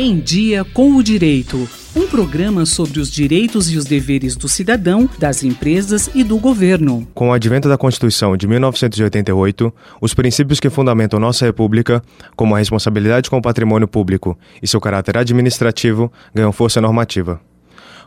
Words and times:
Em 0.00 0.20
Dia 0.20 0.64
com 0.64 0.94
o 0.94 1.02
Direito. 1.02 1.68
Um 1.96 2.06
programa 2.06 2.64
sobre 2.64 3.00
os 3.00 3.10
direitos 3.10 3.68
e 3.68 3.76
os 3.76 3.84
deveres 3.84 4.36
do 4.36 4.48
cidadão, 4.48 5.10
das 5.18 5.42
empresas 5.42 6.08
e 6.14 6.22
do 6.22 6.38
governo. 6.38 7.04
Com 7.12 7.30
o 7.30 7.32
advento 7.32 7.68
da 7.68 7.76
Constituição 7.76 8.36
de 8.36 8.46
1988, 8.46 9.74
os 10.00 10.14
princípios 10.14 10.60
que 10.60 10.70
fundamentam 10.70 11.18
nossa 11.18 11.44
República, 11.44 12.00
como 12.36 12.54
a 12.54 12.58
responsabilidade 12.58 13.28
com 13.28 13.38
o 13.38 13.42
patrimônio 13.42 13.88
público 13.88 14.38
e 14.62 14.68
seu 14.68 14.80
caráter 14.80 15.18
administrativo, 15.18 16.12
ganham 16.32 16.52
força 16.52 16.80
normativa. 16.80 17.40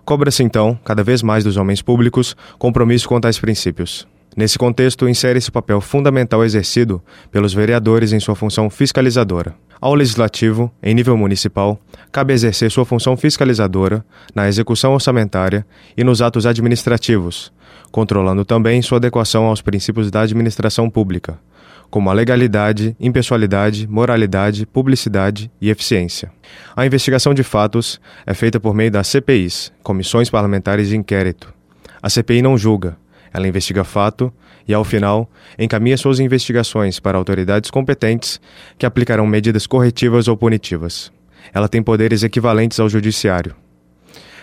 Cobra-se, 0.06 0.44
então, 0.44 0.80
cada 0.86 1.04
vez 1.04 1.22
mais 1.22 1.44
dos 1.44 1.58
homens 1.58 1.82
públicos, 1.82 2.38
compromisso 2.58 3.06
com 3.06 3.20
tais 3.20 3.38
princípios. 3.38 4.08
Nesse 4.36 4.58
contexto, 4.58 5.10
insere-se 5.10 5.50
o 5.50 5.52
papel 5.52 5.82
fundamental 5.82 6.44
exercido 6.44 7.04
pelos 7.30 7.54
vereadores 7.54 8.14
em 8.14 8.20
sua 8.20 8.36
função 8.36 8.70
fiscalizadora. 8.70 9.54
Ao 9.80 9.94
Legislativo, 9.94 10.72
em 10.82 10.94
nível 10.94 11.18
municipal, 11.18 11.80
cabe 12.12 12.34
exercer 12.34 12.72
sua 12.72 12.86
função 12.86 13.18
fiscalizadora 13.18 14.06
na 14.34 14.48
execução 14.48 14.94
orçamentária 14.94 15.66
e 15.98 16.04
nos 16.04 16.22
atos 16.22 16.46
administrativos, 16.46 17.52
controlando 17.92 18.46
também 18.46 18.82
sua 18.82 19.00
adequação 19.00 19.46
aos 19.46 19.62
princípios 19.62 20.10
da 20.10 20.22
administração 20.22 20.90
pública, 20.90 21.38
como 21.90 22.10
a 22.10 22.14
legalidade, 22.14 22.96
impessoalidade, 23.00 23.86
moralidade, 23.86 24.66
publicidade 24.66 25.52
e 25.60 25.70
eficiência. 25.70 26.32
A 26.74 26.86
investigação 26.86 27.34
de 27.34 27.44
fatos 27.44 28.00
é 28.26 28.34
feita 28.34 28.62
por 28.62 28.74
meio 28.74 28.92
das 28.92 29.08
CPIs, 29.08 29.74
Comissões 29.84 30.30
Parlamentares 30.30 30.88
de 30.88 30.96
Inquérito. 30.96 31.54
A 32.02 32.10
CPI 32.10 32.42
não 32.42 32.58
julga, 32.58 32.98
ela 33.34 33.48
investiga 33.48 33.84
fato 33.84 34.32
e, 34.68 34.74
ao 34.74 34.84
final, 34.84 35.30
encaminha 35.58 35.98
suas 35.98 36.20
investigações 36.20 37.00
para 37.00 37.18
autoridades 37.18 37.72
competentes 37.72 38.40
que 38.78 38.86
aplicarão 38.86 39.26
medidas 39.26 39.66
corretivas 39.66 40.28
ou 40.28 40.36
punitivas. 40.36 41.12
Ela 41.54 41.68
tem 41.68 41.82
poderes 41.82 42.24
equivalentes 42.24 42.80
ao 42.80 42.90
judiciário. 42.90 43.56